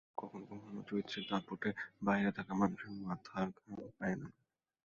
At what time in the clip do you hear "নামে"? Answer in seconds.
4.15-4.37